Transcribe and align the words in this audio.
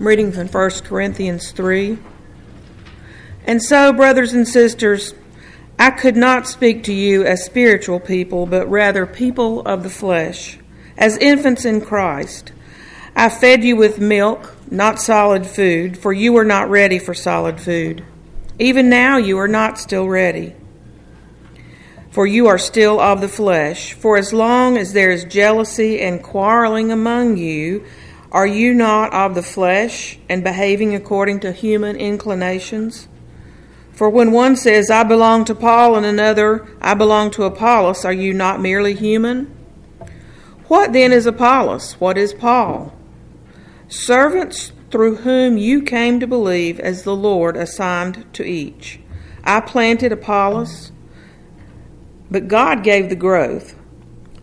I'm 0.00 0.06
reading 0.06 0.32
from 0.32 0.48
1 0.48 0.70
Corinthians 0.84 1.50
3. 1.50 1.98
And 3.44 3.62
so, 3.62 3.92
brothers 3.92 4.32
and 4.32 4.48
sisters, 4.48 5.12
I 5.78 5.90
could 5.90 6.16
not 6.16 6.48
speak 6.48 6.84
to 6.84 6.92
you 6.94 7.22
as 7.26 7.44
spiritual 7.44 8.00
people, 8.00 8.46
but 8.46 8.66
rather 8.70 9.04
people 9.04 9.60
of 9.60 9.82
the 9.82 9.90
flesh, 9.90 10.58
as 10.96 11.18
infants 11.18 11.66
in 11.66 11.82
Christ. 11.82 12.52
I 13.14 13.28
fed 13.28 13.62
you 13.62 13.76
with 13.76 14.00
milk, 14.00 14.56
not 14.70 15.02
solid 15.02 15.46
food, 15.46 15.98
for 15.98 16.14
you 16.14 16.32
were 16.32 16.46
not 16.46 16.70
ready 16.70 16.98
for 16.98 17.12
solid 17.12 17.60
food. 17.60 18.02
Even 18.58 18.88
now 18.88 19.18
you 19.18 19.36
are 19.36 19.48
not 19.48 19.78
still 19.78 20.08
ready, 20.08 20.54
for 22.10 22.26
you 22.26 22.46
are 22.46 22.56
still 22.56 22.98
of 22.98 23.20
the 23.20 23.28
flesh. 23.28 23.92
For 23.92 24.16
as 24.16 24.32
long 24.32 24.78
as 24.78 24.94
there 24.94 25.10
is 25.10 25.24
jealousy 25.24 26.00
and 26.00 26.22
quarreling 26.22 26.90
among 26.90 27.36
you, 27.36 27.84
are 28.32 28.46
you 28.46 28.72
not 28.72 29.12
of 29.12 29.34
the 29.34 29.42
flesh 29.42 30.18
and 30.28 30.44
behaving 30.44 30.94
according 30.94 31.40
to 31.40 31.52
human 31.52 31.96
inclinations? 31.96 33.08
For 33.92 34.08
when 34.08 34.32
one 34.32 34.56
says, 34.56 34.90
I 34.90 35.02
belong 35.02 35.44
to 35.46 35.54
Paul, 35.54 35.96
and 35.96 36.06
another, 36.06 36.66
I 36.80 36.94
belong 36.94 37.30
to 37.32 37.44
Apollos, 37.44 38.04
are 38.04 38.12
you 38.12 38.32
not 38.32 38.60
merely 38.60 38.94
human? 38.94 39.54
What 40.68 40.92
then 40.92 41.12
is 41.12 41.26
Apollos? 41.26 41.94
What 41.94 42.16
is 42.16 42.32
Paul? 42.32 42.94
Servants 43.88 44.72
through 44.90 45.16
whom 45.16 45.58
you 45.58 45.82
came 45.82 46.20
to 46.20 46.26
believe 46.26 46.78
as 46.80 47.02
the 47.02 47.14
Lord 47.14 47.56
assigned 47.56 48.24
to 48.34 48.44
each. 48.44 49.00
I 49.42 49.60
planted 49.60 50.12
Apollos, 50.12 50.92
but 52.30 52.48
God 52.48 52.84
gave 52.84 53.08
the 53.08 53.16
growth. 53.16 53.74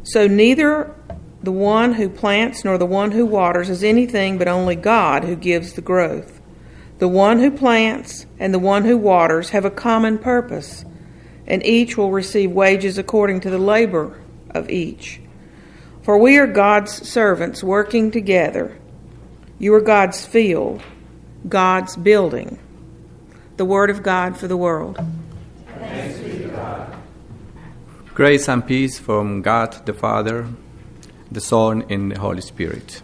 So 0.04 0.27
neither 0.27 0.93
the 1.41 1.52
one 1.52 1.94
who 1.94 2.09
plants 2.09 2.66
nor 2.66 2.77
the 2.77 2.86
one 2.86 3.12
who 3.12 3.26
waters 3.26 3.70
is 3.70 3.84
anything 3.84 4.38
but 4.38 4.48
only 4.48 4.76
God 4.76 5.23
who 5.23 5.36
gives 5.36 5.73
the 5.73 5.82
growth. 5.82 6.40
The 7.00 7.08
one 7.08 7.40
who 7.40 7.52
plants 7.52 8.26
and 8.40 8.54
the 8.54 8.60
one 8.60 8.85
who 8.85 8.98
waters 8.98 9.52
have 9.52 9.66
a 9.66 9.70
common 9.70 10.18
purpose, 10.18 10.84
and 11.46 11.63
each 11.63 11.96
will 11.96 12.12
receive 12.12 12.52
wages 12.52 12.98
according 12.98 13.41
to 13.41 13.52
the 13.52 13.60
labor 13.60 14.20
of 14.49 14.70
each. 14.70 15.21
For 16.02 16.18
we 16.18 16.38
are 16.38 16.48
God's 16.48 17.07
servants 17.07 17.63
working 17.63 18.10
together. 18.10 18.77
You 19.60 19.74
are 19.76 19.82
God's 19.82 20.26
field, 20.26 20.82
God's 21.48 21.96
building. 21.96 22.57
The 23.57 23.66
Word 23.66 23.90
of 23.90 24.01
God 24.01 24.38
for 24.38 24.48
the 24.48 24.57
world. 24.57 24.99
Grace 28.13 28.48
and 28.48 28.66
peace 28.66 28.98
from 28.98 29.44
God 29.44 29.85
the 29.85 29.94
Father 29.94 30.48
the 31.31 31.41
Son, 31.41 31.85
and 31.89 32.11
the 32.11 32.20
Holy 32.20 32.41
Spirit. 32.41 33.01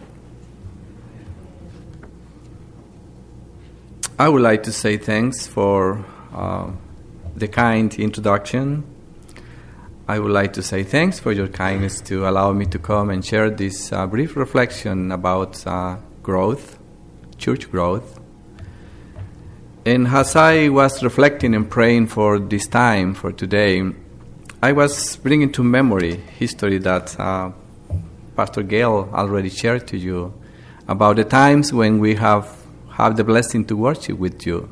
I 4.18 4.28
would 4.28 4.42
like 4.42 4.62
to 4.62 4.72
say 4.72 4.96
thanks 4.96 5.46
for 5.46 6.04
uh, 6.32 6.70
the 7.34 7.48
kind 7.48 7.92
introduction. 7.94 8.84
I 10.06 10.18
would 10.18 10.30
like 10.30 10.52
to 10.52 10.62
say 10.62 10.84
thanks 10.84 11.18
for 11.18 11.32
your 11.32 11.48
kindness 11.48 12.00
to 12.02 12.28
allow 12.28 12.52
me 12.52 12.66
to 12.66 12.78
come 12.78 13.10
and 13.10 13.24
share 13.24 13.50
this 13.50 13.92
uh, 13.92 14.06
brief 14.06 14.36
reflection 14.36 15.10
about 15.10 15.66
uh, 15.66 15.96
growth, 16.22 16.78
church 17.38 17.70
growth. 17.70 18.20
And 19.86 20.06
as 20.06 20.36
I 20.36 20.68
was 20.68 21.02
reflecting 21.02 21.54
and 21.54 21.68
praying 21.68 22.06
for 22.06 22.38
this 22.38 22.66
time, 22.68 23.14
for 23.14 23.32
today, 23.32 23.82
I 24.62 24.72
was 24.72 25.16
bringing 25.16 25.52
to 25.52 25.64
memory 25.64 26.16
history 26.38 26.78
that 26.78 27.18
uh, 27.18 27.50
Pastor 28.36 28.62
Gail 28.62 29.08
already 29.12 29.48
shared 29.48 29.86
to 29.88 29.96
you 29.96 30.34
about 30.88 31.16
the 31.16 31.24
times 31.24 31.72
when 31.72 31.98
we 31.98 32.16
have 32.16 32.64
have 32.90 33.16
the 33.16 33.24
blessing 33.24 33.64
to 33.64 33.76
worship 33.76 34.18
with 34.18 34.46
you. 34.46 34.68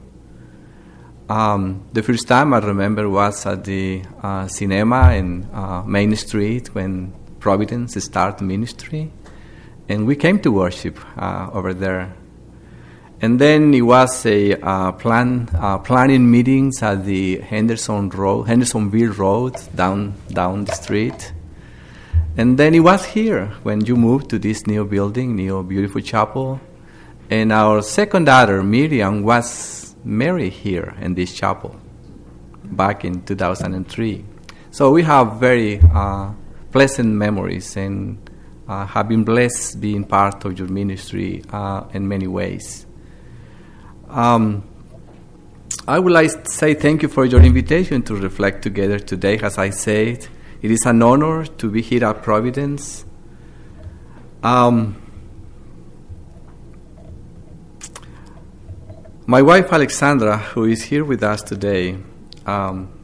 Um, 1.28 1.86
the 1.92 2.02
first 2.02 2.28
time 2.28 2.54
I 2.54 2.58
remember 2.58 3.08
was 3.08 3.46
at 3.46 3.64
the 3.64 4.02
uh, 4.22 4.46
cinema 4.46 5.12
in 5.12 5.48
uh, 5.52 5.82
Main 5.84 6.14
Street 6.16 6.74
when 6.74 7.12
Providence 7.40 7.94
started 8.04 8.44
ministry, 8.44 9.10
and 9.88 10.06
we 10.06 10.14
came 10.14 10.38
to 10.40 10.52
worship 10.52 10.98
uh, 11.16 11.50
over 11.52 11.74
there. 11.74 12.14
And 13.20 13.40
then 13.40 13.72
it 13.72 13.82
was 13.82 14.26
a 14.26 14.54
uh, 14.60 14.92
plan 14.92 15.48
uh, 15.54 15.78
planning 15.78 16.30
meetings 16.30 16.82
at 16.82 17.04
the 17.04 17.38
Henderson 17.38 18.08
Road, 18.08 18.44
Hendersonville 18.48 19.12
Road, 19.14 19.54
down 19.74 20.14
down 20.28 20.64
the 20.64 20.72
street. 20.72 21.32
And 22.36 22.58
then 22.58 22.74
it 22.74 22.80
was 22.80 23.04
here 23.04 23.46
when 23.62 23.84
you 23.84 23.94
moved 23.94 24.30
to 24.30 24.38
this 24.38 24.66
new 24.66 24.84
building, 24.86 25.36
new 25.36 25.62
beautiful 25.62 26.00
chapel. 26.00 26.60
And 27.28 27.52
our 27.52 27.82
second 27.82 28.24
daughter, 28.24 28.62
Miriam, 28.62 29.22
was 29.22 29.94
married 30.04 30.54
here 30.54 30.94
in 31.00 31.14
this 31.14 31.34
chapel 31.34 31.76
back 32.64 33.04
in 33.04 33.22
2003. 33.22 34.24
So 34.70 34.90
we 34.90 35.02
have 35.02 35.38
very 35.38 35.80
uh, 35.94 36.32
pleasant 36.70 37.10
memories 37.10 37.76
and 37.76 38.18
uh, 38.66 38.86
have 38.86 39.08
been 39.08 39.24
blessed 39.24 39.80
being 39.80 40.04
part 40.04 40.44
of 40.46 40.58
your 40.58 40.68
ministry 40.68 41.42
uh, 41.52 41.84
in 41.92 42.08
many 42.08 42.26
ways. 42.26 42.86
Um, 44.08 44.64
I 45.86 45.98
would 45.98 46.12
like 46.12 46.30
to 46.30 46.50
say 46.50 46.74
thank 46.74 47.02
you 47.02 47.08
for 47.08 47.24
your 47.26 47.42
invitation 47.42 48.02
to 48.04 48.14
reflect 48.14 48.62
together 48.62 48.98
today, 48.98 49.38
as 49.38 49.58
I 49.58 49.70
said. 49.70 50.26
It 50.62 50.70
is 50.70 50.86
an 50.86 51.02
honor 51.02 51.44
to 51.44 51.68
be 51.68 51.82
here 51.82 52.04
at 52.04 52.22
Providence. 52.22 53.04
Um, 54.44 54.96
my 59.26 59.42
wife 59.42 59.72
Alexandra, 59.72 60.38
who 60.38 60.66
is 60.66 60.84
here 60.84 61.04
with 61.04 61.24
us 61.24 61.42
today, 61.42 61.98
um, 62.46 62.96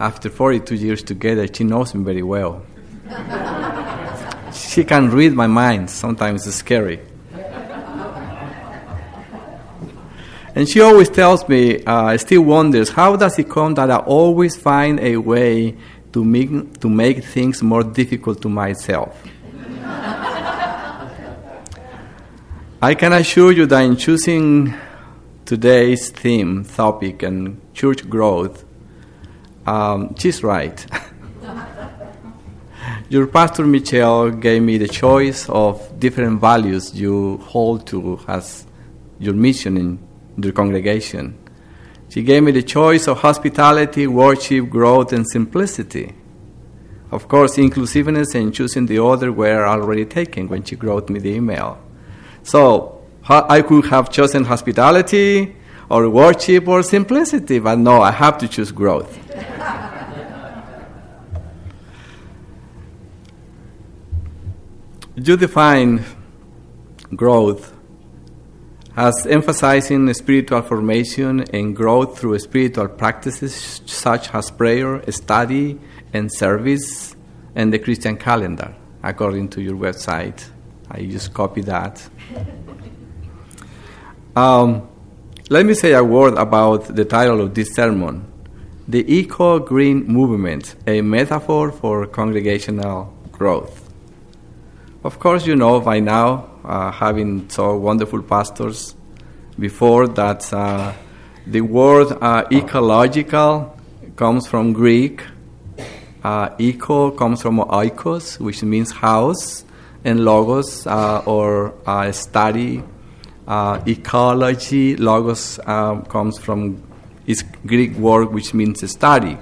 after 0.00 0.28
42 0.28 0.74
years 0.74 1.02
together, 1.04 1.46
she 1.46 1.62
knows 1.62 1.94
me 1.94 2.02
very 2.02 2.24
well. 2.24 2.66
she 4.52 4.82
can 4.82 5.08
read 5.12 5.34
my 5.34 5.46
mind. 5.46 5.88
Sometimes 5.88 6.48
it's 6.48 6.56
scary. 6.56 7.00
And 10.56 10.66
she 10.66 10.80
always 10.80 11.10
tells 11.10 11.46
me, 11.48 11.84
uh, 11.84 12.16
still 12.16 12.40
wonders, 12.40 12.88
how 12.88 13.14
does 13.14 13.38
it 13.38 13.48
come 13.48 13.74
that 13.74 13.90
I 13.90 13.98
always 13.98 14.56
find 14.56 14.98
a 14.98 15.18
way 15.18 15.76
to 16.16 16.24
make, 16.24 16.80
to 16.80 16.88
make 16.88 17.22
things 17.22 17.62
more 17.62 17.82
difficult 17.82 18.40
to 18.40 18.48
myself. 18.48 19.22
I 22.80 22.94
can 22.94 23.12
assure 23.12 23.52
you 23.52 23.66
that 23.66 23.80
in 23.80 23.96
choosing 23.98 24.72
today's 25.44 26.08
theme, 26.08 26.64
topic, 26.64 27.22
and 27.22 27.60
church 27.74 28.08
growth, 28.08 28.64
um, 29.66 30.14
she's 30.16 30.42
right. 30.42 30.86
Your 33.10 33.26
pastor 33.26 33.66
Michelle 33.66 34.30
gave 34.30 34.62
me 34.62 34.78
the 34.78 34.88
choice 34.88 35.46
of 35.50 36.00
different 36.00 36.40
values 36.40 36.94
you 36.94 37.36
hold 37.44 37.86
to 37.88 38.18
as 38.26 38.64
your 39.18 39.34
mission 39.34 39.76
in 39.76 39.98
your 40.42 40.54
congregation. 40.54 41.36
She 42.16 42.22
gave 42.22 42.42
me 42.44 42.50
the 42.50 42.62
choice 42.62 43.08
of 43.08 43.18
hospitality, 43.18 44.06
worship, 44.06 44.70
growth, 44.70 45.12
and 45.12 45.28
simplicity. 45.28 46.14
Of 47.10 47.28
course, 47.28 47.58
inclusiveness 47.58 48.34
and 48.34 48.54
choosing 48.54 48.86
the 48.86 49.04
other 49.04 49.30
were 49.30 49.66
already 49.66 50.06
taken 50.06 50.48
when 50.48 50.64
she 50.64 50.76
wrote 50.76 51.10
me 51.10 51.20
the 51.20 51.34
email. 51.34 51.78
So 52.42 53.02
I 53.28 53.60
could 53.60 53.84
have 53.88 54.10
chosen 54.10 54.44
hospitality 54.44 55.56
or 55.90 56.08
worship 56.08 56.66
or 56.66 56.82
simplicity, 56.82 57.58
but 57.58 57.76
no, 57.76 58.00
I 58.00 58.12
have 58.12 58.38
to 58.38 58.48
choose 58.48 58.72
growth. 58.72 59.14
you 65.16 65.36
define 65.36 66.02
growth 67.14 67.75
as 68.96 69.26
emphasizing 69.26 70.12
spiritual 70.14 70.62
formation 70.62 71.44
and 71.52 71.76
growth 71.76 72.18
through 72.18 72.38
spiritual 72.38 72.88
practices 72.88 73.82
such 73.84 74.34
as 74.34 74.50
prayer, 74.50 75.02
study, 75.12 75.78
and 76.14 76.32
service, 76.32 77.14
and 77.54 77.72
the 77.72 77.78
Christian 77.78 78.16
calendar, 78.16 78.74
according 79.02 79.50
to 79.50 79.60
your 79.60 79.76
website. 79.76 80.48
I 80.90 81.04
just 81.04 81.34
copy 81.34 81.60
that. 81.62 82.08
Um, 84.36 84.86
let 85.48 85.64
me 85.64 85.72
say 85.72 85.94
a 85.94 86.04
word 86.04 86.34
about 86.34 86.94
the 86.94 87.06
title 87.06 87.40
of 87.40 87.54
this 87.54 87.74
sermon 87.74 88.30
The 88.86 89.10
Eco 89.10 89.60
Green 89.60 90.06
Movement, 90.06 90.74
a 90.86 91.00
metaphor 91.00 91.72
for 91.72 92.06
congregational 92.06 93.14
growth. 93.32 93.85
Of 95.06 95.20
course, 95.20 95.46
you 95.46 95.54
know 95.54 95.78
by 95.78 96.00
now 96.00 96.50
uh, 96.64 96.90
having 96.90 97.48
so 97.48 97.76
wonderful 97.76 98.22
pastors 98.22 98.96
before 99.56 100.08
that 100.08 100.52
uh, 100.52 100.94
the 101.46 101.60
word 101.60 102.08
uh, 102.20 102.42
ecological 102.50 103.78
comes 104.16 104.48
from 104.48 104.72
Greek. 104.72 105.22
Uh, 106.24 106.48
eco 106.58 107.12
comes 107.12 107.40
from 107.40 107.58
oikos, 107.58 108.40
which 108.40 108.64
means 108.64 108.90
house, 108.90 109.64
and 110.04 110.24
logos 110.24 110.88
uh, 110.88 111.22
or 111.24 111.72
study 112.10 112.82
ecology. 113.86 114.96
Logos 114.96 115.60
comes 116.08 116.36
from 116.40 116.82
its 117.28 117.44
Greek 117.64 117.94
word, 117.94 118.32
which 118.32 118.54
means 118.54 118.90
study. 118.90 119.38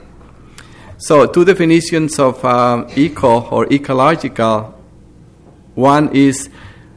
So, 0.98 1.24
two 1.24 1.46
definitions 1.46 2.18
of 2.18 2.44
eco 2.98 3.48
or 3.48 3.72
ecological. 3.72 4.73
One 5.74 6.14
is 6.14 6.48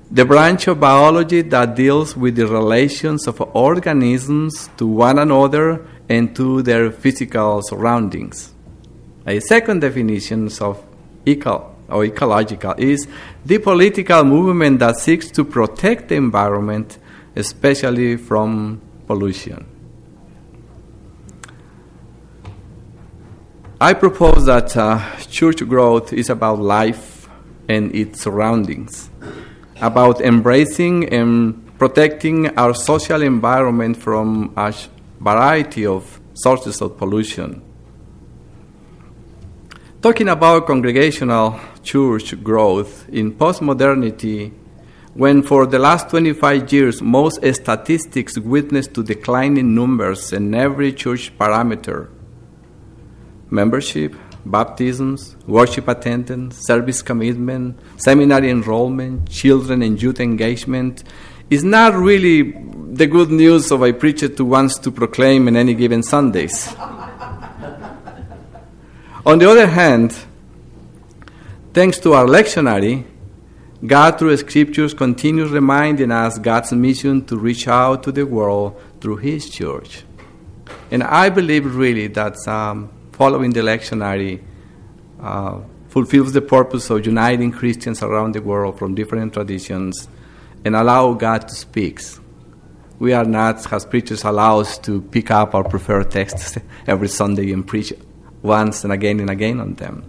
the 0.10 0.24
branch 0.24 0.68
of 0.68 0.80
biology 0.80 1.42
that 1.42 1.76
deals 1.76 2.16
with 2.16 2.36
the 2.36 2.48
relations 2.48 3.28
of 3.28 3.42
organisms 3.54 4.70
to 4.78 4.88
one 4.88 5.20
another 5.20 5.86
and 6.08 6.36
to 6.36 6.62
their 6.62 6.92
physical 6.92 7.62
surroundings. 7.62 8.54
A 9.26 9.40
second 9.42 9.82
definition 9.82 10.50
of 10.62 10.82
eco 11.26 11.76
or 11.90 12.06
ecological 12.06 12.74
is 12.78 13.08
the 13.46 13.58
political 13.58 14.24
movement 14.24 14.80
that 14.80 14.98
seeks 14.98 15.30
to 15.32 15.44
protect 15.44 16.10
the 16.10 16.16
environment, 16.16 16.98
especially 17.36 18.16
from 18.16 18.82
pollution. 19.08 19.66
I 23.80 23.94
propose 23.94 24.46
that 24.46 24.76
uh, 24.76 25.18
church 25.30 25.68
growth 25.68 26.14
is 26.14 26.30
about 26.30 26.60
life 26.60 27.17
and 27.70 27.94
its 27.94 28.22
surroundings, 28.22 29.10
about 29.82 30.22
embracing 30.22 31.10
and 31.10 31.64
protecting 31.78 32.48
our 32.58 32.74
social 32.74 33.22
environment 33.22 33.98
from 33.98 34.54
a 34.58 34.74
variety 35.20 35.86
of 35.86 36.20
sources 36.34 36.82
of 36.82 36.98
pollution. 36.98 37.62
Talking 40.02 40.30
about 40.30 40.68
congregational 40.68 41.60
church 41.84 42.42
growth 42.44 43.10
in 43.10 43.34
postmodernity, 43.34 44.54
when 45.14 45.42
for 45.42 45.66
the 45.66 45.80
last 45.80 46.10
25 46.12 46.72
years 46.72 47.02
most 47.02 47.44
statistics 47.56 48.38
witness 48.38 48.88
to 48.88 49.02
declining 49.04 49.74
numbers 49.74 50.32
in 50.32 50.54
every 50.54 50.94
church 50.94 51.36
parameter, 51.40 52.10
membership, 53.50 54.16
baptisms, 54.52 55.36
worship 55.46 55.88
attendance, 55.88 56.66
service 56.66 57.02
commitment, 57.02 57.80
seminary 57.98 58.50
enrollment, 58.50 59.30
children 59.30 59.82
and 59.82 60.02
youth 60.02 60.20
engagement 60.20 61.04
is 61.50 61.64
not 61.64 61.94
really 61.94 62.52
the 62.94 63.08
good 63.08 63.32
news 63.32 63.72
of 63.72 63.82
a 63.82 63.94
preacher 63.94 64.28
who 64.28 64.46
wants 64.46 64.78
to 64.80 64.92
proclaim 64.92 65.48
in 65.48 65.56
any 65.56 65.74
given 65.74 66.04
Sundays. 66.04 66.68
On 69.26 69.40
the 69.40 69.50
other 69.50 69.68
hand, 69.68 70.18
thanks 71.74 72.00
to 72.00 72.14
our 72.14 72.26
lectionary, 72.26 73.06
God 73.86 74.18
through 74.18 74.36
scriptures 74.38 74.94
continues 74.94 75.52
reminding 75.52 76.12
us 76.12 76.40
God's 76.40 76.72
mission 76.74 77.24
to 77.26 77.38
reach 77.38 77.68
out 77.68 78.04
to 78.04 78.12
the 78.12 78.26
world 78.26 78.82
through 79.00 79.18
His 79.18 79.50
church. 79.50 80.04
And 80.90 81.04
I 81.04 81.30
believe 81.30 81.76
really 81.76 82.08
that 82.08 82.36
um, 82.48 82.90
following 83.18 83.52
the 83.52 83.62
lectionary 83.62 84.40
uh, 85.20 85.60
fulfills 85.90 86.34
the 86.34 86.42
purpose 86.42 86.92
of 86.92 87.04
uniting 87.04 87.52
Christians 87.52 88.04
around 88.04 88.36
the 88.36 88.42
world 88.42 88.78
from 88.78 88.94
different 88.94 89.34
traditions 89.34 90.08
and 90.64 90.76
allow 90.76 91.14
God 91.14 91.48
to 91.48 91.56
speak. 91.56 92.00
We 93.00 93.14
are 93.14 93.26
not, 93.26 93.72
as 93.74 93.86
preachers, 93.86 94.24
allowed 94.24 94.68
to 94.84 95.02
pick 95.02 95.32
up 95.32 95.56
our 95.56 95.64
preferred 95.64 96.12
texts 96.12 96.60
every 96.88 97.08
Sunday 97.08 97.52
and 97.52 97.66
preach 97.66 97.92
once 98.44 98.84
and 98.84 98.94
again 98.94 99.20
and 99.20 99.32
again 99.32 99.60
on 99.60 99.74
them. 99.74 100.04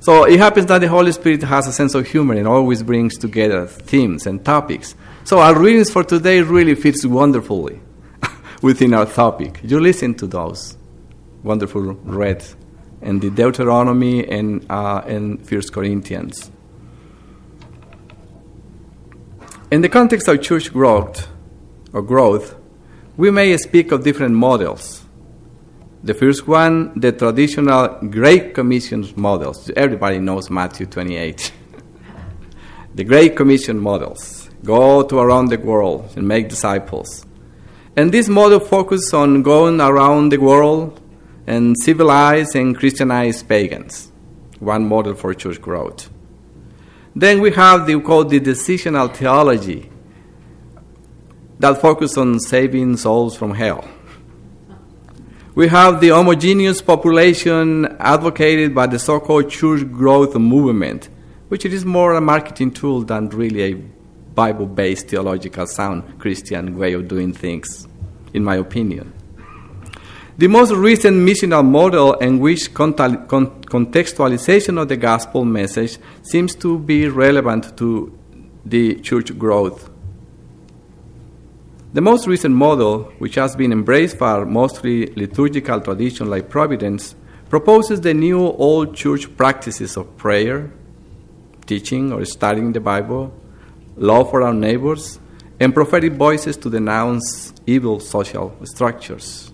So 0.00 0.24
it 0.24 0.38
happens 0.38 0.66
that 0.66 0.80
the 0.80 0.88
Holy 0.88 1.12
Spirit 1.12 1.42
has 1.42 1.66
a 1.66 1.72
sense 1.72 1.94
of 1.94 2.06
humor 2.06 2.34
and 2.34 2.48
always 2.48 2.82
brings 2.82 3.18
together 3.18 3.66
themes 3.66 4.26
and 4.26 4.42
topics. 4.42 4.94
So 5.24 5.38
our 5.38 5.58
readings 5.58 5.90
for 5.90 6.02
today 6.02 6.40
really 6.40 6.74
fits 6.76 7.04
wonderfully 7.04 7.80
within 8.62 8.94
our 8.94 9.06
topic. 9.06 9.60
You 9.62 9.78
listen 9.80 10.14
to 10.14 10.26
those 10.26 10.78
wonderful 11.42 11.82
read 11.82 12.44
in 13.00 13.18
the 13.18 13.30
Deuteronomy 13.30 14.26
and 14.26 14.64
uh, 14.70 15.02
First 15.44 15.72
Corinthians. 15.72 16.50
In 19.70 19.80
the 19.80 19.88
context 19.88 20.28
of 20.28 20.40
church 20.42 20.72
growth 20.72 21.28
or 21.92 22.02
growth, 22.02 22.54
we 23.16 23.30
may 23.30 23.56
speak 23.56 23.92
of 23.92 24.04
different 24.04 24.34
models. 24.34 25.04
The 26.04 26.14
first 26.14 26.46
one, 26.48 26.98
the 26.98 27.12
traditional 27.12 27.88
Great 28.08 28.54
Commission 28.54 29.06
models. 29.16 29.70
Everybody 29.76 30.18
knows 30.18 30.50
Matthew 30.50 30.86
28. 30.86 31.52
the 32.94 33.04
Great 33.04 33.36
Commission 33.36 33.78
models 33.78 34.50
go 34.64 35.02
to 35.02 35.18
around 35.18 35.46
the 35.46 35.58
world 35.58 36.12
and 36.16 36.26
make 36.26 36.48
disciples. 36.48 37.24
And 37.96 38.12
this 38.12 38.28
model 38.28 38.60
focuses 38.60 39.12
on 39.12 39.42
going 39.42 39.80
around 39.80 40.30
the 40.30 40.38
world 40.38 41.00
and 41.46 41.76
civilize 41.78 42.54
and 42.54 42.76
Christianize 42.76 43.42
pagans. 43.42 44.12
One 44.60 44.88
model 44.88 45.14
for 45.14 45.34
church 45.34 45.60
growth. 45.60 46.08
Then 47.14 47.40
we 47.40 47.50
have 47.52 47.86
the 47.86 48.00
called 48.00 48.30
the 48.30 48.40
decisional 48.40 49.14
theology 49.14 49.90
that 51.58 51.80
focus 51.80 52.16
on 52.16 52.40
saving 52.40 52.96
souls 52.96 53.36
from 53.36 53.54
hell. 53.54 53.86
We 55.54 55.68
have 55.68 56.00
the 56.00 56.08
homogeneous 56.08 56.80
population 56.80 57.96
advocated 58.00 58.74
by 58.74 58.86
the 58.86 58.98
so-called 58.98 59.50
church 59.50 59.90
growth 59.92 60.34
movement, 60.34 61.10
which 61.48 61.66
is 61.66 61.84
more 61.84 62.14
a 62.14 62.20
marketing 62.20 62.70
tool 62.70 63.02
than 63.02 63.28
really 63.28 63.62
a 63.62 63.74
Bible-based 63.74 65.08
theological 65.08 65.66
sound 65.66 66.18
Christian 66.18 66.78
way 66.78 66.94
of 66.94 67.06
doing 67.06 67.34
things, 67.34 67.86
in 68.32 68.42
my 68.42 68.56
opinion. 68.56 69.12
The 70.38 70.48
most 70.48 70.72
recent 70.72 71.18
missional 71.18 71.62
model 71.62 72.14
in 72.14 72.40
which 72.40 72.72
contextualization 72.72 74.80
of 74.80 74.88
the 74.88 74.96
gospel 74.96 75.44
message 75.44 75.98
seems 76.22 76.54
to 76.56 76.78
be 76.78 77.06
relevant 77.06 77.76
to 77.76 78.18
the 78.64 78.94
church 79.00 79.38
growth. 79.38 79.90
The 81.92 82.00
most 82.00 82.26
recent 82.26 82.54
model, 82.54 83.12
which 83.18 83.34
has 83.34 83.54
been 83.54 83.72
embraced 83.72 84.18
by 84.18 84.42
mostly 84.44 85.12
liturgical 85.14 85.82
tradition 85.82 86.30
like 86.30 86.48
Providence, 86.48 87.14
proposes 87.50 88.00
the 88.00 88.14
new 88.14 88.40
old 88.40 88.96
church 88.96 89.36
practices 89.36 89.98
of 89.98 90.16
prayer, 90.16 90.72
teaching 91.66 92.10
or 92.10 92.24
studying 92.24 92.72
the 92.72 92.80
Bible, 92.80 93.34
love 93.96 94.30
for 94.30 94.40
our 94.40 94.54
neighbors, 94.54 95.20
and 95.60 95.74
prophetic 95.74 96.14
voices 96.14 96.56
to 96.56 96.70
denounce 96.70 97.52
evil 97.66 98.00
social 98.00 98.56
structures. 98.64 99.50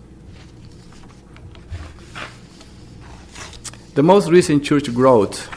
The 3.99 4.05
most 4.05 4.31
recent 4.31 4.63
church 4.63 4.95
growth 4.95 5.51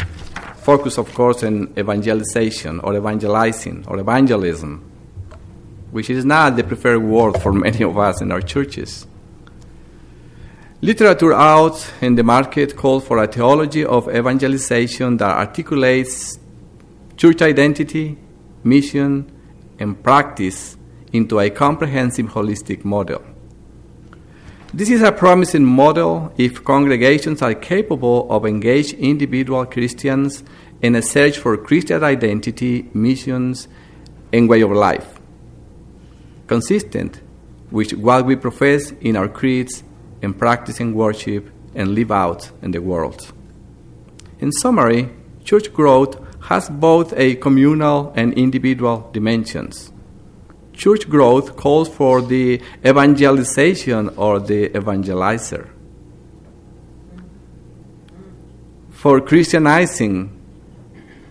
focus, 0.64 0.98
of 0.98 1.14
course, 1.14 1.44
on 1.44 1.72
evangelization 1.78 2.80
or 2.80 2.98
evangelizing 2.98 3.86
or 3.88 4.00
evangelism, 4.00 4.82
which 5.92 6.10
is 6.10 6.26
not 6.26 6.56
the 6.56 6.64
preferred 6.64 7.04
word 7.04 7.40
for 7.40 7.54
many 7.66 7.84
of 7.84 7.96
us 8.00 8.20
in 8.20 8.32
our 8.32 8.42
churches. 8.42 9.06
Literature 10.82 11.34
out 11.34 11.88
in 12.02 12.16
the 12.16 12.24
market 12.24 12.76
calls 12.76 13.06
for 13.06 13.20
a 13.20 13.28
theology 13.28 13.86
of 13.86 14.10
evangelization 14.10 15.18
that 15.18 15.38
articulates 15.38 16.40
church 17.18 17.44
identity, 17.44 18.18
mission, 18.64 19.32
and 19.78 20.02
practice 20.02 20.78
into 21.14 21.40
a 21.40 21.52
comprehensive 21.52 22.26
holistic 22.26 22.84
model. 22.84 23.22
This 24.74 24.90
is 24.90 25.02
a 25.02 25.12
promising 25.12 25.66
model 25.66 26.32
if 26.38 26.64
congregations 26.64 27.42
are 27.42 27.54
capable 27.54 28.26
of 28.32 28.46
engaging 28.46 29.02
individual 29.02 29.66
Christians 29.66 30.46
in 30.82 30.96
a 30.96 31.02
search 31.02 31.38
for 31.38 31.58
Christian 31.58 32.02
identity, 32.06 32.90
missions, 32.94 33.68
and 34.32 34.48
way 34.48 34.62
of 34.62 34.72
life, 34.72 35.20
consistent 36.48 37.20
with 37.70 37.92
what 37.92 38.26
we 38.26 38.38
profess 38.38 38.92
in 39.02 39.18
our 39.18 39.28
creeds 39.28 39.84
and 40.22 40.40
practice 40.40 40.80
in 40.80 40.94
worship 40.94 41.50
and 41.76 41.94
live 41.94 42.10
out 42.10 42.50
in 42.62 42.72
the 42.72 42.82
world. 42.82 43.34
In 44.40 44.54
summary, 44.54 45.10
church 45.44 45.74
growth 45.74 46.18
has 46.46 46.70
both 46.70 47.14
a 47.18 47.36
communal 47.36 48.14
and 48.16 48.34
individual 48.36 49.10
dimensions 49.12 49.91
church 50.74 51.10
growth 51.10 51.56
calls 51.56 51.90
for 51.90 52.22
the 52.22 52.62
evangelization 52.86 54.10
or 54.18 54.40
the 54.40 54.70
evangelizer, 54.70 55.70
for 58.90 59.22
Christianizing 59.22 60.30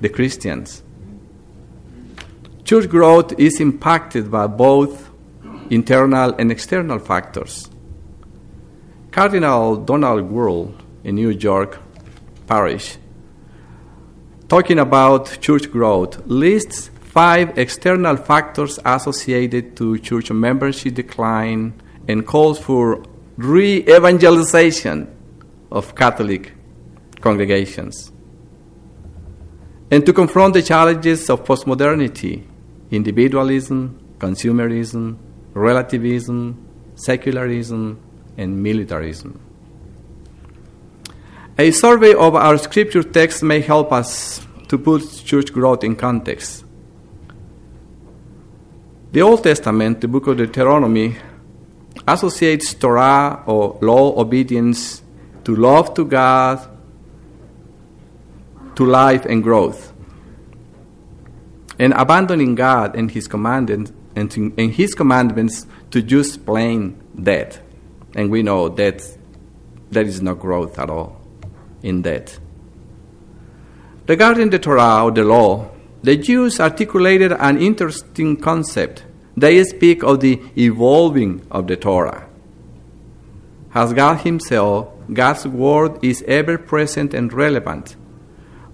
the 0.00 0.09
Christians. 0.09 0.82
Church 2.64 2.88
growth 2.88 3.38
is 3.38 3.61
impacted 3.61 4.30
by 4.30 4.47
both 4.47 5.11
internal 5.70 6.35
and 6.38 6.50
external 6.52 6.99
factors. 6.99 7.68
Cardinal 9.11 9.76
Donald 9.76 10.30
Wuerl 10.30 10.73
in 11.02 11.16
New 11.16 11.30
York 11.30 11.80
Parish, 12.47 12.97
talking 14.49 14.78
about 14.78 15.40
church 15.40 15.70
growth, 15.70 16.25
lists 16.26 16.90
five 17.10 17.58
external 17.58 18.16
factors 18.16 18.78
associated 18.84 19.76
to 19.76 19.98
church 19.98 20.30
membership 20.30 20.94
decline 20.94 21.74
and 22.06 22.24
calls 22.24 22.56
for 22.58 23.02
re 23.36 23.82
evangelization 23.88 25.08
of 25.72 25.96
Catholic 25.96 26.52
congregations. 27.20 28.12
And 29.90 30.06
to 30.06 30.12
confront 30.12 30.54
the 30.54 30.62
challenges 30.62 31.28
of 31.28 31.44
postmodernity, 31.44 32.46
individualism, 32.92 33.98
consumerism, 34.18 35.18
relativism, 35.52 36.64
secularism, 36.94 37.98
and 38.36 38.62
militarism. 38.62 39.40
A 41.58 41.72
survey 41.72 42.14
of 42.14 42.36
our 42.36 42.56
scripture 42.56 43.02
text 43.02 43.42
may 43.42 43.60
help 43.60 43.92
us 43.92 44.46
to 44.68 44.78
put 44.78 45.02
church 45.24 45.52
growth 45.52 45.82
in 45.82 45.96
context. 45.96 46.64
The 49.12 49.22
Old 49.22 49.42
Testament, 49.42 50.00
the 50.00 50.06
book 50.06 50.28
of 50.28 50.36
Deuteronomy, 50.36 51.16
associates 52.06 52.74
Torah 52.74 53.42
or 53.44 53.76
law 53.82 54.16
obedience 54.20 55.02
to 55.42 55.56
love 55.56 55.94
to 55.94 56.04
God, 56.04 56.60
to 58.76 58.86
life 58.86 59.24
and 59.24 59.42
growth. 59.42 59.92
And 61.76 61.92
abandoning 61.94 62.54
God 62.54 62.94
and 62.94 63.10
His 63.10 63.26
commandments 63.26 63.92
and, 64.14 64.30
to, 64.30 64.54
and 64.56 64.72
His 64.72 64.94
commandments 64.94 65.66
to 65.90 66.02
just 66.02 66.46
plain 66.46 67.02
death. 67.20 67.60
And 68.14 68.30
we 68.30 68.44
know 68.44 68.68
that 68.68 69.02
there 69.90 70.04
is 70.04 70.22
no 70.22 70.36
growth 70.36 70.78
at 70.78 70.88
all 70.88 71.20
in 71.82 72.02
that. 72.02 72.38
Regarding 74.06 74.50
the 74.50 74.60
Torah 74.60 75.02
or 75.04 75.10
the 75.10 75.24
law, 75.24 75.68
the 76.02 76.16
Jews 76.16 76.61
articulated 76.61 77.33
an 77.33 77.59
interesting 77.59 78.37
concept. 78.37 79.04
They 79.37 79.62
speak 79.64 80.02
of 80.02 80.21
the 80.21 80.40
evolving 80.57 81.47
of 81.50 81.66
the 81.66 81.76
Torah. 81.76 82.26
As 83.75 83.92
God 83.92 84.21
Himself, 84.21 84.88
God's 85.12 85.47
Word 85.47 86.02
is 86.02 86.23
ever 86.26 86.59
present 86.59 87.14
and 87.14 87.33
relevant. 87.33 87.97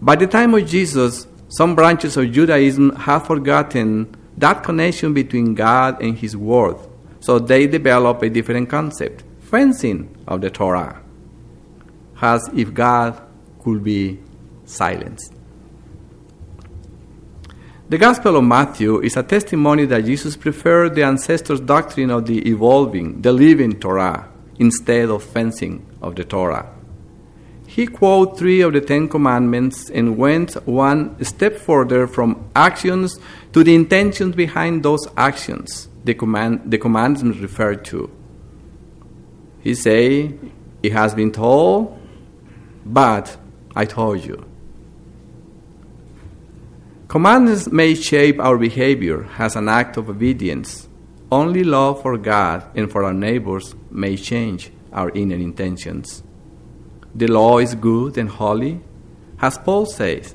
By 0.01 0.17
the 0.17 0.27
time 0.27 0.55
of 0.55 0.67
Jesus, 0.67 1.27
some 1.49 1.75
branches 1.75 2.17
of 2.17 2.33
Judaism 2.33 2.95
have 2.97 3.27
forgotten 3.27 4.15
that 4.37 4.63
connection 4.63 5.15
between 5.15 5.55
God 5.55 6.03
and 6.03 6.17
His 6.17 6.37
Word, 6.37 6.77
so 7.21 7.39
they 7.39 7.67
develop 7.67 8.23
a 8.23 8.31
different 8.31 8.69
concept 8.69 9.25
fencing 9.41 10.15
of 10.27 10.41
the 10.41 10.51
Torah, 10.51 11.01
as 12.21 12.49
if 12.55 12.75
God 12.75 13.23
could 13.63 13.85
be 13.85 14.19
silenced. 14.65 15.36
The 17.89 17.99
Gospel 17.99 18.37
of 18.37 18.43
Matthew 18.43 19.01
is 19.01 19.17
a 19.17 19.23
testimony 19.23 19.85
that 19.85 20.07
Jesus 20.07 20.37
preferred 20.37 20.97
the 20.97 21.05
ancestors' 21.05 21.61
doctrine 21.61 22.11
of 22.11 22.27
the 22.27 22.39
evolving, 22.51 23.23
the 23.23 23.33
living 23.33 23.79
Torah, 23.79 24.29
instead 24.59 25.09
of 25.09 25.23
fencing 25.23 25.87
of 26.03 26.17
the 26.17 26.25
Torah. 26.25 26.69
He 27.69 27.87
quoted 27.87 28.39
three 28.39 28.61
of 28.63 28.73
the 28.73 28.81
Ten 28.81 29.09
Commandments 29.09 29.89
and 29.89 30.17
went 30.17 30.55
one 30.67 31.25
step 31.25 31.59
further 31.59 32.09
from 32.09 32.51
actions 32.57 33.21
to 33.53 33.63
the 33.63 33.77
intentions 33.77 34.35
behind 34.35 34.83
those 34.83 35.07
actions 35.17 35.87
the, 36.03 36.15
command, 36.15 36.63
the 36.67 36.79
commandments 36.79 37.39
referred 37.39 37.85
to. 37.85 38.11
He 39.61 39.75
say, 39.75 40.35
It 40.83 40.91
has 40.91 41.15
been 41.15 41.31
told, 41.31 41.97
but 42.85 43.37
I 43.77 43.85
told 43.85 44.25
you. 44.25 44.45
Commandments 47.09 47.71
may 47.71 47.95
shape 47.95 48.41
our 48.41 48.59
behavior 48.59 49.29
as 49.39 49.55
an 49.55 49.69
act 49.69 49.97
of 49.97 50.11
obedience. 50.11 50.89
Only 51.31 51.63
love 51.63 52.03
for 52.03 52.19
God 52.19 52.69
and 52.75 52.91
for 52.91 53.05
our 53.05 53.15
neighbors 53.15 53.77
may 53.91 54.17
change 54.17 54.73
our 54.93 55.11
inner 55.11 55.37
intentions. 55.37 56.25
The 57.15 57.29
law 57.29 57.59
is 57.59 57.77
good 57.77 58.19
and 58.19 58.29
holy, 58.29 58.81
as 59.41 59.57
Paul 59.57 59.87
says. 59.87 60.35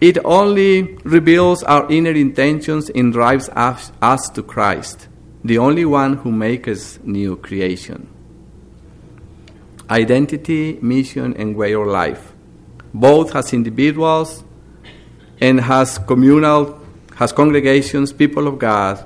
It 0.00 0.18
only 0.24 0.98
reveals 1.04 1.62
our 1.62 1.90
inner 1.90 2.12
intentions 2.12 2.90
and 2.90 3.12
drives 3.12 3.48
us, 3.50 4.28
to 4.30 4.42
Christ, 4.42 5.08
the 5.44 5.58
only 5.58 5.84
one 5.84 6.16
who 6.18 6.32
makes 6.32 6.68
us 6.68 6.98
new 7.04 7.36
creation. 7.36 8.08
Identity, 9.90 10.78
mission, 10.82 11.34
and 11.36 11.56
way 11.56 11.72
of 11.72 11.86
life, 11.86 12.32
both 12.92 13.34
as 13.34 13.52
individuals 13.52 14.44
and 15.40 15.60
has 15.60 15.98
communal, 15.98 16.80
has 17.16 17.32
congregations, 17.32 18.12
people 18.12 18.46
of 18.46 18.58
God, 18.58 19.04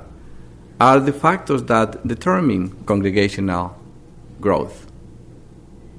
are 0.81 0.99
the 1.01 1.13
factors 1.13 1.63
that 1.65 2.07
determine 2.07 2.85
congregational 2.85 3.77
growth. 4.41 4.91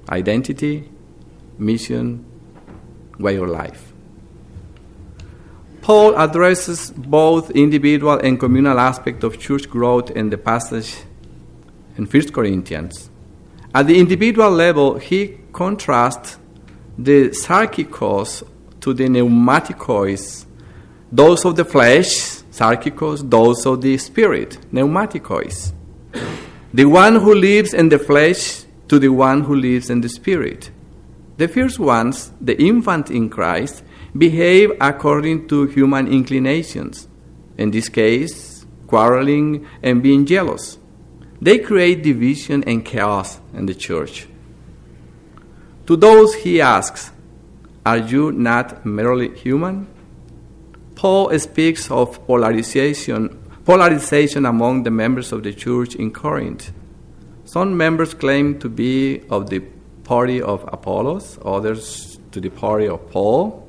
Identity, 0.09 0.89
mission, 1.57 2.25
way 3.17 3.37
of 3.37 3.47
life. 3.47 3.93
Paul 5.81 6.17
addresses 6.17 6.91
both 6.91 7.51
individual 7.51 8.17
and 8.19 8.39
communal 8.39 8.79
aspects 8.79 9.23
of 9.23 9.39
church 9.39 9.69
growth 9.69 10.11
in 10.11 10.29
the 10.29 10.37
passage 10.37 10.95
in 11.97 12.05
1 12.05 12.31
Corinthians. 12.31 13.09
At 13.75 13.87
the 13.87 13.99
individual 13.99 14.51
level, 14.51 14.97
he 14.97 15.39
contrasts 15.51 16.37
the 16.97 17.29
sarkikos 17.29 18.43
to 18.83 18.93
the 18.93 19.05
pneumatikos, 19.05 20.45
those 21.09 21.45
of 21.45 21.55
the 21.55 21.63
flesh, 21.63 22.41
sarkikos, 22.51 23.29
those 23.29 23.65
of 23.65 23.79
the 23.79 23.97
spirit, 23.97 24.57
pneumatikos. 24.73 25.71
The 26.73 26.83
one 26.83 27.15
who 27.15 27.33
lives 27.33 27.73
in 27.73 27.87
the 27.87 27.97
flesh 27.97 28.65
to 28.89 28.99
the 28.99 29.07
one 29.07 29.43
who 29.43 29.55
lives 29.55 29.89
in 29.89 30.01
the 30.01 30.09
spirit. 30.09 30.69
The 31.37 31.47
first 31.47 31.79
ones, 31.79 32.33
the 32.41 32.61
infant 32.61 33.09
in 33.09 33.29
Christ, 33.29 33.85
behave 34.17 34.73
according 34.81 35.47
to 35.47 35.65
human 35.67 36.09
inclinations, 36.11 37.07
in 37.57 37.71
this 37.71 37.87
case, 37.87 38.65
quarreling 38.87 39.65
and 39.81 40.03
being 40.03 40.25
jealous. 40.25 40.77
They 41.41 41.59
create 41.59 42.03
division 42.03 42.65
and 42.65 42.83
chaos 42.83 43.39
in 43.53 43.65
the 43.65 43.75
church. 43.75 44.27
To 45.87 45.95
those 45.95 46.35
he 46.35 46.59
asks, 46.59 47.12
are 47.85 47.97
you 47.97 48.31
not 48.31 48.85
merely 48.85 49.35
human? 49.37 49.87
Paul 50.95 51.37
speaks 51.39 51.91
of 51.91 52.25
polarization, 52.25 53.29
polarization 53.65 54.45
among 54.45 54.83
the 54.83 54.91
members 54.91 55.31
of 55.31 55.43
the 55.43 55.53
church 55.53 55.95
in 55.95 56.11
Corinth. 56.11 56.71
Some 57.45 57.75
members 57.75 58.13
claim 58.13 58.59
to 58.59 58.69
be 58.69 59.21
of 59.29 59.49
the 59.49 59.59
party 60.03 60.41
of 60.41 60.63
Apollos, 60.71 61.39
others 61.43 62.19
to 62.31 62.39
the 62.39 62.49
party 62.49 62.87
of 62.87 63.09
Paul. 63.11 63.67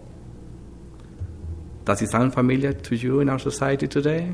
Does 1.85 2.00
it 2.00 2.11
sound 2.11 2.35
familiar 2.35 2.73
to 2.73 2.97
you 2.97 3.21
in 3.21 3.28
our 3.28 3.38
society 3.38 3.88
today? 3.88 4.33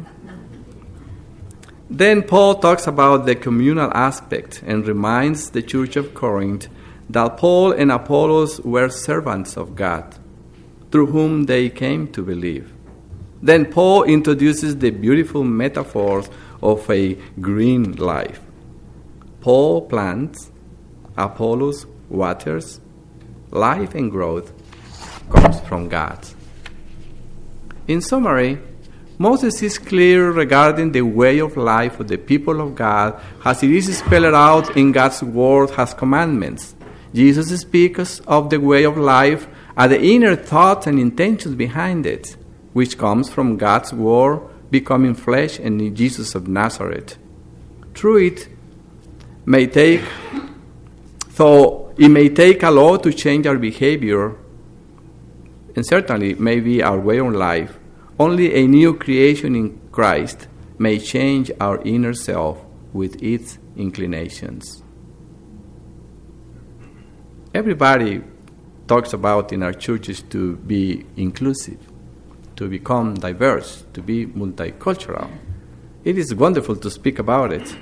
Then 1.89 2.23
Paul 2.23 2.55
talks 2.57 2.87
about 2.87 3.27
the 3.27 3.35
communal 3.35 3.91
aspect 3.93 4.63
and 4.65 4.87
reminds 4.87 5.51
the 5.51 5.63
church 5.63 5.97
of 5.97 6.15
Corinth 6.15 6.69
that 7.13 7.37
Paul 7.37 7.73
and 7.73 7.91
Apollos 7.91 8.61
were 8.61 8.89
servants 8.89 9.57
of 9.57 9.75
God, 9.75 10.17
through 10.91 11.07
whom 11.07 11.45
they 11.45 11.69
came 11.69 12.07
to 12.13 12.23
believe. 12.23 12.73
Then 13.43 13.73
Paul 13.73 14.05
introduces 14.05 14.77
the 14.77 14.91
beautiful 14.91 15.45
metaphors 15.45 16.29
of 16.63 16.89
a 16.91 17.15
green 17.41 17.97
life. 17.97 18.41
Paul 19.41 19.87
plants, 19.89 20.51
Apollos 21.17 21.87
waters, 22.09 22.81
life 23.51 23.95
and 23.95 24.11
growth 24.11 24.53
comes 25.31 25.61
from 25.61 25.89
God. 25.89 26.27
In 27.89 28.01
summary, 28.01 28.59
Moses 29.19 29.63
is 29.63 29.79
clear 29.79 30.31
regarding 30.31 30.93
the 30.93 31.03
way 31.03 31.41
of 31.41 31.57
life 31.57 31.99
of 31.99 32.09
the 32.09 32.19
people 32.19 32.61
of 32.61 32.75
God 32.75 33.21
as 33.45 33.63
it 33.63 33.71
is 33.71 33.99
spelled 33.99 34.35
out 34.35 34.77
in 34.77 34.93
God's 34.93 35.23
word 35.23 35.71
as 35.77 35.93
commandments. 35.95 36.75
Jesus 37.13 37.61
speaks 37.61 38.21
of 38.21 38.51
the 38.51 38.61
way 38.61 38.85
of 38.85 38.97
life 38.97 39.49
and 39.77 39.91
the 39.91 40.01
inner 40.01 40.37
thoughts 40.37 40.87
and 40.87 40.99
intentions 40.99 41.55
behind 41.55 42.07
it, 42.07 42.37
which 42.73 42.99
comes 42.99 43.29
from 43.31 43.57
God's 43.57 43.93
word 43.93 44.41
becoming 44.71 45.15
flesh 45.15 45.59
in 45.59 45.95
Jesus 45.95 46.35
of 46.35 46.47
Nazareth. 46.47 47.19
Through 47.95 48.19
it 48.19 48.49
may 49.45 49.67
take 49.67 50.03
so 51.31 51.93
it 51.97 52.09
may 52.09 52.29
take 52.29 52.63
a 52.63 52.71
lot 52.71 53.03
to 53.03 53.13
change 53.13 53.47
our 53.47 53.59
behavior 53.59 54.37
and 55.75 55.87
certainly 55.87 56.35
maybe 56.35 56.83
our 56.83 56.99
way 56.99 57.19
of 57.19 57.33
life. 57.33 57.79
Only 58.19 58.55
a 58.55 58.67
new 58.67 58.95
creation 58.95 59.57
in 59.57 59.81
Christ 59.91 60.47
may 60.79 60.99
change 60.99 61.51
our 61.61 61.81
inner 61.83 62.15
self 62.15 62.59
with 62.93 63.23
its 63.23 63.59
inclinations. 63.77 64.80
Everybody 67.53 68.23
talks 68.87 69.13
about 69.13 69.53
in 69.53 69.65
our 69.65 69.73
churches 69.73 70.23
to 70.31 70.55
be 70.57 71.05
inclusive, 71.17 71.81
to 72.55 72.69
become 72.69 73.15
diverse, 73.15 73.85
to 73.93 74.01
be 74.01 74.25
multicultural. 74.25 75.29
It 76.05 76.17
is 76.17 76.33
wonderful 76.33 76.77
to 76.77 76.89
speak 76.89 77.19
about 77.19 77.53
it. 77.53 77.77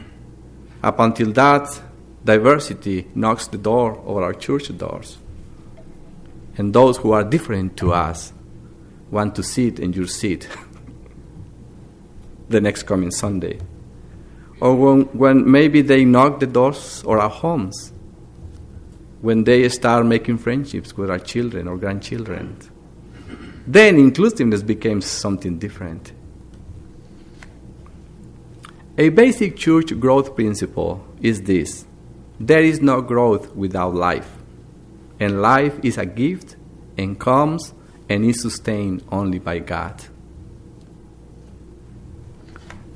Up 0.82 0.98
until 1.00 1.32
that, 1.32 1.82
diversity 2.24 3.08
knocks 3.14 3.46
the 3.46 3.58
door 3.58 3.98
of 3.98 4.16
our 4.16 4.32
church 4.32 4.74
doors. 4.78 5.18
And 6.56 6.72
those 6.72 6.96
who 6.96 7.12
are 7.12 7.22
different 7.22 7.76
to 7.76 7.92
us 7.92 8.32
want 9.10 9.34
to 9.36 9.42
sit 9.42 9.78
in 9.78 9.92
your 9.92 10.06
seat 10.06 10.48
the 12.48 12.62
next 12.62 12.84
coming 12.84 13.10
Sunday. 13.10 13.60
Or 14.60 14.74
when, 14.74 15.02
when 15.16 15.50
maybe 15.50 15.82
they 15.82 16.06
knock 16.06 16.40
the 16.40 16.46
doors 16.46 17.02
of 17.02 17.10
our 17.10 17.28
homes, 17.28 17.92
when 19.20 19.44
they 19.44 19.68
start 19.68 20.06
making 20.06 20.38
friendships 20.38 20.96
with 20.96 21.10
our 21.10 21.18
children 21.18 21.66
or 21.68 21.76
grandchildren. 21.76 22.56
Then 23.66 23.96
inclusiveness 23.96 24.62
becomes 24.62 25.06
something 25.06 25.58
different. 25.58 26.12
A 28.96 29.10
basic 29.10 29.56
church 29.56 29.98
growth 30.00 30.34
principle 30.34 31.04
is 31.20 31.42
this 31.42 31.86
there 32.40 32.62
is 32.62 32.80
no 32.80 33.02
growth 33.02 33.54
without 33.54 33.94
life, 33.94 34.30
and 35.18 35.42
life 35.42 35.78
is 35.82 35.98
a 35.98 36.06
gift 36.06 36.56
and 36.96 37.18
comes 37.18 37.74
and 38.08 38.24
is 38.24 38.40
sustained 38.40 39.04
only 39.10 39.38
by 39.38 39.58
God. 39.58 40.04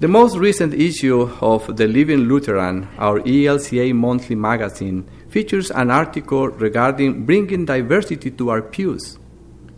The 0.02 0.08
most 0.08 0.36
recent 0.36 0.74
issue 0.74 1.30
of 1.40 1.76
The 1.76 1.86
Living 1.86 2.22
Lutheran, 2.24 2.88
our 2.98 3.20
ELCA 3.20 3.94
monthly 3.94 4.34
magazine, 4.34 5.08
features 5.28 5.70
an 5.70 5.92
article 5.92 6.48
regarding 6.48 7.24
bringing 7.24 7.66
diversity 7.66 8.32
to 8.32 8.48
our 8.50 8.62
pews. 8.62 9.16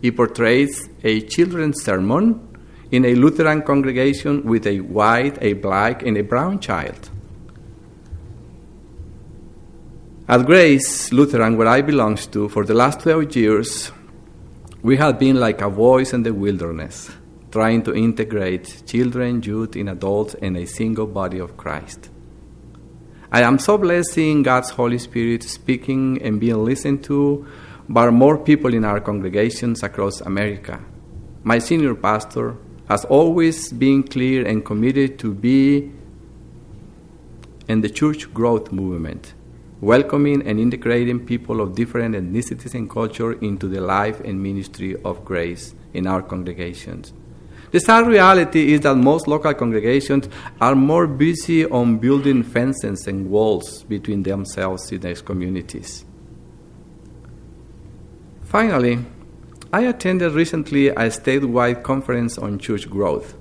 It 0.01 0.15
portrays 0.15 0.89
a 1.03 1.21
children's 1.21 1.83
sermon 1.83 2.41
in 2.89 3.05
a 3.05 3.13
Lutheran 3.13 3.61
congregation 3.61 4.43
with 4.45 4.65
a 4.65 4.79
white, 4.79 5.37
a 5.43 5.53
black, 5.53 6.01
and 6.01 6.17
a 6.17 6.23
brown 6.23 6.59
child. 6.59 7.11
At 10.27 10.47
Grace 10.47 11.13
Lutheran, 11.13 11.55
where 11.55 11.67
I 11.67 11.83
belong 11.83 12.15
to, 12.15 12.49
for 12.49 12.65
the 12.65 12.73
last 12.73 13.01
12 13.01 13.35
years, 13.35 13.91
we 14.81 14.97
have 14.97 15.19
been 15.19 15.39
like 15.39 15.61
a 15.61 15.69
voice 15.69 16.13
in 16.13 16.23
the 16.23 16.33
wilderness, 16.33 17.11
trying 17.55 17.81
to 17.83 17.95
integrate 17.95 18.83
children, 18.85 19.41
youth, 19.41 19.77
and 19.77 19.87
adults 19.87 20.33
in 20.33 20.57
a 20.57 20.65
single 20.65 21.07
body 21.07 21.39
of 21.39 21.55
Christ. 21.55 22.09
I 23.31 23.43
am 23.43 23.59
so 23.59 23.77
blessed 23.77 24.11
seeing 24.11 24.43
God's 24.43 24.71
Holy 24.71 24.97
Spirit 24.97 25.41
speaking 25.43 26.21
and 26.21 26.37
being 26.37 26.65
listened 26.65 27.05
to 27.05 27.47
by 27.87 28.09
more 28.09 28.37
people 28.37 28.73
in 28.73 28.83
our 28.83 28.99
congregations 28.99 29.83
across 29.83 30.19
America. 30.19 30.83
My 31.43 31.59
senior 31.59 31.95
pastor, 31.95 32.57
has 32.89 33.03
always 33.05 33.71
been 33.71 34.03
clear 34.03 34.45
and 34.45 34.63
committed 34.63 35.17
to 35.17 35.33
be 35.33 35.91
in 37.67 37.81
the 37.81 37.89
church 37.89 38.31
growth 38.33 38.71
movement, 38.71 39.33
welcoming 39.81 40.45
and 40.47 40.59
integrating 40.59 41.25
people 41.25 41.61
of 41.61 41.73
different 41.73 42.15
ethnicities 42.15 42.75
and 42.75 42.89
culture 42.89 43.31
into 43.33 43.67
the 43.67 43.81
life 43.81 44.19
and 44.19 44.43
ministry 44.43 44.95
of 45.03 45.25
grace 45.25 45.73
in 45.93 46.05
our 46.05 46.21
congregations. 46.21 47.11
The 47.75 47.81
sad 47.81 48.07
reality 48.07 48.71
is 48.71 48.79
that 48.81 48.95
most 48.95 49.27
local 49.27 49.53
congregations 49.53 50.29
are 50.61 50.75
more 50.75 51.07
busy 51.07 51.65
on 51.65 51.97
building 51.97 52.41
fences 52.41 53.05
and 53.05 53.29
walls 53.29 53.83
between 53.83 54.23
themselves 54.23 54.89
in 54.93 55.01
their 55.01 55.15
communities. 55.15 56.05
Finally, 58.45 58.99
I 59.73 59.81
attended 59.81 60.31
recently 60.31 60.87
a 60.87 61.11
statewide 61.11 61.83
conference 61.83 62.37
on 62.37 62.59
church 62.59 62.89
growth. 62.89 63.35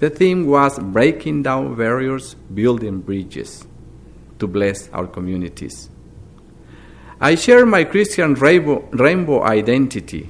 The 0.00 0.10
theme 0.10 0.48
was 0.48 0.76
breaking 0.80 1.44
down 1.44 1.76
barriers, 1.76 2.34
building 2.52 2.98
bridges 2.98 3.64
to 4.40 4.48
bless 4.48 4.88
our 4.88 5.06
communities. 5.06 5.88
I 7.20 7.36
share 7.36 7.64
my 7.64 7.84
Christian 7.84 8.34
rainbow, 8.34 8.80
rainbow 8.90 9.44
identity. 9.44 10.28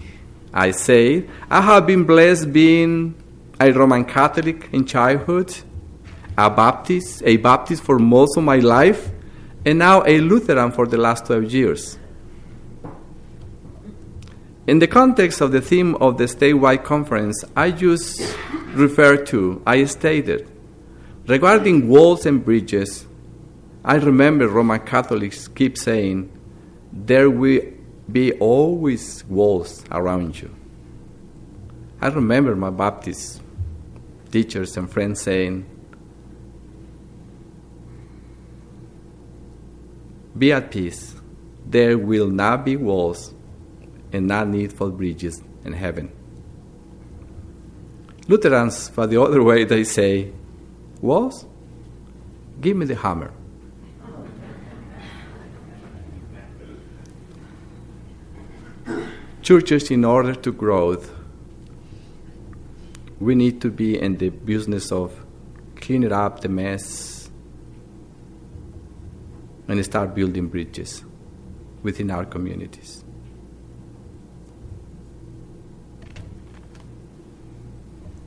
I 0.52 0.72
say, 0.72 1.24
I 1.48 1.62
have 1.62 1.86
been 1.86 2.04
blessed 2.04 2.52
being 2.52 3.14
a 3.60 3.72
Roman 3.72 4.04
Catholic 4.04 4.68
in 4.72 4.84
childhood, 4.84 5.54
a 6.36 6.48
Baptist, 6.48 7.22
a 7.24 7.36
Baptist 7.36 7.82
for 7.82 7.98
most 7.98 8.36
of 8.36 8.44
my 8.44 8.58
life, 8.58 9.10
and 9.64 9.78
now 9.78 10.04
a 10.06 10.20
Lutheran 10.20 10.70
for 10.70 10.86
the 10.86 10.96
last 10.96 11.26
12 11.26 11.52
years. 11.52 11.98
In 14.68 14.78
the 14.78 14.86
context 14.86 15.40
of 15.40 15.50
the 15.50 15.60
theme 15.60 15.94
of 15.96 16.18
the 16.18 16.24
statewide 16.24 16.84
conference, 16.84 17.42
I 17.56 17.70
just 17.70 18.36
referred 18.74 19.26
to, 19.28 19.62
I 19.66 19.84
stated, 19.84 20.48
regarding 21.26 21.88
walls 21.88 22.26
and 22.26 22.44
bridges, 22.44 23.06
I 23.84 23.96
remember 23.96 24.46
Roman 24.46 24.80
Catholics 24.80 25.48
keep 25.48 25.78
saying, 25.78 26.30
there 26.92 27.30
will 27.30 27.62
be 28.10 28.32
always 28.34 29.24
walls 29.24 29.84
around 29.90 30.40
you. 30.40 30.54
I 32.00 32.08
remember 32.08 32.54
my 32.54 32.70
Baptist 32.70 33.42
teachers 34.30 34.76
and 34.76 34.90
friends 34.90 35.22
saying, 35.22 35.66
Be 40.36 40.52
at 40.52 40.70
peace. 40.70 41.14
There 41.66 41.98
will 41.98 42.28
not 42.28 42.64
be 42.64 42.76
walls 42.76 43.34
and 44.12 44.26
not 44.26 44.48
need 44.48 44.72
for 44.72 44.88
bridges 44.90 45.42
in 45.64 45.72
heaven. 45.72 46.10
Lutherans, 48.28 48.88
for 48.88 49.06
the 49.06 49.20
other 49.20 49.42
way, 49.42 49.64
they 49.64 49.84
say, 49.84 50.32
Walls? 51.00 51.46
Give 52.60 52.76
me 52.76 52.86
the 52.86 52.94
hammer. 52.94 53.32
Churches, 59.42 59.90
in 59.90 60.04
order 60.04 60.34
to 60.34 60.52
grow, 60.52 60.96
we 63.20 63.34
need 63.34 63.60
to 63.60 63.70
be 63.70 64.00
in 64.00 64.16
the 64.18 64.28
business 64.28 64.92
of 64.92 65.24
cleaning 65.76 66.12
up 66.12 66.40
the 66.40 66.48
mess 66.48 67.30
and 69.66 69.84
start 69.84 70.14
building 70.14 70.48
bridges 70.48 71.04
within 71.82 72.10
our 72.10 72.24
communities. 72.24 73.04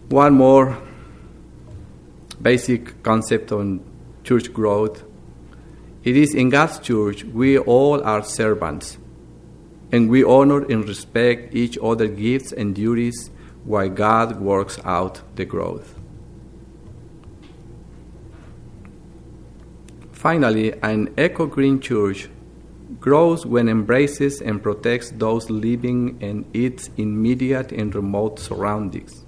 One 0.09 0.33
more 0.33 0.77
basic 2.41 3.01
concept 3.01 3.51
on 3.51 3.81
church 4.23 4.51
growth. 4.51 5.03
It 6.03 6.17
is 6.17 6.35
in 6.35 6.49
God's 6.49 6.79
church 6.79 7.23
we 7.23 7.57
all 7.57 8.03
are 8.03 8.23
servants, 8.23 8.97
and 9.91 10.09
we 10.09 10.23
honor 10.23 10.65
and 10.65 10.87
respect 10.87 11.55
each 11.55 11.77
other's 11.81 12.17
gifts 12.17 12.51
and 12.51 12.75
duties 12.75 13.29
while 13.63 13.89
God 13.89 14.39
works 14.39 14.79
out 14.83 15.21
the 15.35 15.45
growth. 15.45 15.95
Finally, 20.11 20.73
an 20.83 21.13
eco 21.17 21.47
green 21.47 21.79
church 21.79 22.29
grows 22.99 23.45
when 23.45 23.67
embraces 23.67 24.41
and 24.41 24.61
protects 24.61 25.11
those 25.11 25.49
living 25.49 26.21
in 26.21 26.45
its 26.53 26.89
immediate 26.97 27.71
and 27.71 27.95
remote 27.95 28.37
surroundings. 28.37 29.25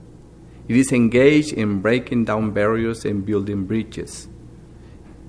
It 0.67 0.77
is 0.77 0.91
engaged 0.91 1.53
in 1.53 1.81
breaking 1.81 2.25
down 2.25 2.51
barriers 2.51 3.05
and 3.05 3.25
building 3.25 3.65
bridges. 3.65 4.27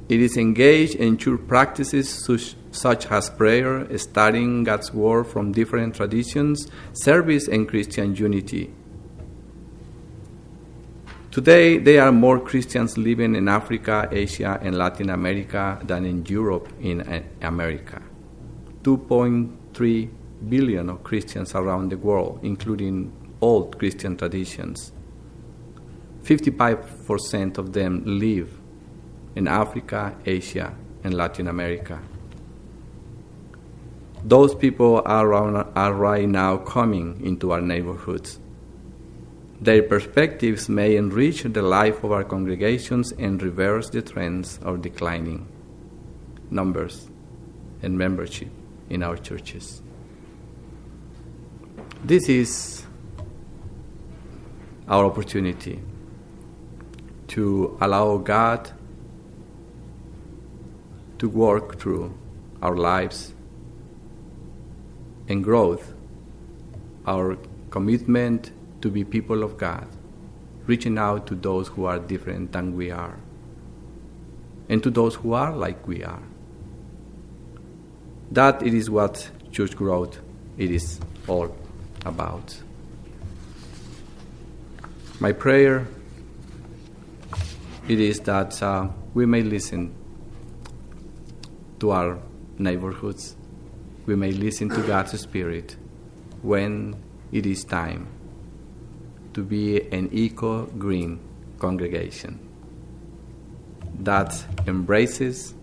It 0.08 0.20
is 0.20 0.36
engaged 0.36 0.96
in 0.96 1.16
church 1.16 1.40
practices 1.48 2.10
such, 2.10 2.56
such 2.70 3.06
as 3.10 3.30
prayer, 3.30 3.86
studying 3.96 4.64
God's 4.64 4.92
Word 4.92 5.26
from 5.26 5.52
different 5.52 5.94
traditions, 5.94 6.68
service, 6.92 7.48
and 7.48 7.66
Christian 7.66 8.14
unity. 8.14 8.70
Today, 11.34 11.78
there 11.78 12.04
are 12.04 12.12
more 12.12 12.38
Christians 12.38 12.96
living 12.96 13.34
in 13.34 13.48
Africa, 13.48 14.08
Asia, 14.12 14.56
and 14.62 14.78
Latin 14.78 15.10
America 15.10 15.80
than 15.82 16.04
in 16.04 16.24
Europe 16.26 16.72
in 16.80 17.00
eh, 17.00 17.24
America. 17.42 18.00
2.3 18.84 20.10
billion 20.48 20.88
of 20.88 21.02
Christians 21.02 21.56
around 21.56 21.90
the 21.90 21.96
world, 21.96 22.38
including 22.44 23.12
old 23.40 23.76
Christian 23.80 24.16
traditions. 24.16 24.92
55% 26.22 27.58
of 27.58 27.72
them 27.72 28.04
live 28.06 28.56
in 29.34 29.48
Africa, 29.48 30.16
Asia, 30.24 30.72
and 31.02 31.14
Latin 31.14 31.48
America. 31.48 32.00
Those 34.22 34.54
people 34.54 35.02
are, 35.04 35.26
around, 35.26 35.56
are 35.74 35.94
right 35.94 36.28
now 36.28 36.58
coming 36.58 37.20
into 37.26 37.50
our 37.50 37.60
neighborhoods. 37.60 38.38
Their 39.64 39.83
perspectives 39.83 40.68
may 40.68 40.94
enrich 40.94 41.44
the 41.44 41.62
life 41.62 42.05
of 42.05 42.12
our 42.12 42.22
congregations 42.22 43.12
and 43.12 43.42
reverse 43.42 43.88
the 43.88 44.03
trends 44.03 44.59
of 44.59 44.83
declining 44.83 45.48
numbers 46.50 47.09
and 47.81 47.96
membership 47.96 48.50
in 48.90 49.03
our 49.03 49.16
churches. 49.16 49.81
This 52.05 52.29
is 52.29 52.85
our 54.87 55.07
opportunity 55.07 55.81
to 57.29 57.79
allow 57.81 58.18
God 58.18 58.70
to 61.20 61.27
work 61.27 61.79
through 61.79 62.12
our 62.61 62.77
lives 62.77 63.33
and 65.27 65.42
growth, 65.42 65.94
our 67.07 67.38
commitment 67.70 68.50
to 68.84 68.90
be 68.90 69.02
people 69.02 69.42
of 69.42 69.56
God, 69.56 69.88
reaching 70.66 70.98
out 70.98 71.26
to 71.26 71.34
those 71.34 71.68
who 71.68 71.86
are 71.86 71.98
different 71.98 72.52
than 72.52 72.76
we 72.76 72.90
are, 72.90 73.18
and 74.68 74.82
to 74.82 74.90
those 74.90 75.14
who 75.14 75.32
are 75.32 75.56
like 75.56 75.88
we 75.88 76.04
are. 76.04 76.22
That 78.30 78.62
it 78.62 78.74
is 78.74 78.90
what 78.90 79.30
church 79.52 79.74
growth 79.74 80.18
it 80.58 80.70
is 80.70 81.00
all 81.26 81.56
about. 82.04 82.60
My 85.18 85.32
prayer 85.32 85.86
it 87.88 88.00
is 88.00 88.20
that 88.20 88.62
uh, 88.62 88.88
we 89.14 89.24
may 89.24 89.40
listen 89.40 89.94
to 91.80 91.90
our 91.90 92.18
neighborhoods, 92.58 93.34
we 94.04 94.14
may 94.14 94.32
listen 94.32 94.68
to 94.68 94.82
God's 94.82 95.18
Spirit 95.18 95.74
when 96.42 97.02
it 97.32 97.46
is 97.46 97.64
time 97.64 98.08
to 99.34 99.42
be 99.42 99.82
an 99.92 100.08
eco 100.12 100.66
green 100.66 101.20
congregation 101.58 102.38
that 104.00 104.44
embraces 104.66 105.54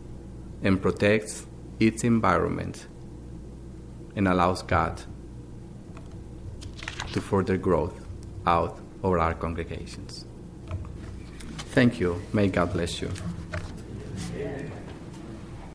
and 0.64 0.82
protects 0.82 1.46
its 1.80 2.04
environment 2.04 2.88
and 4.16 4.28
allows 4.28 4.62
God 4.62 5.02
to 7.14 7.22
further 7.22 7.58
growth 7.58 8.06
out 8.46 8.80
of 9.04 9.12
our 9.14 9.34
congregations. 9.34 10.26
Thank 11.74 12.00
you. 12.00 12.22
May 12.34 12.48
God 12.48 12.74
bless 12.74 13.02
you. 13.02 13.10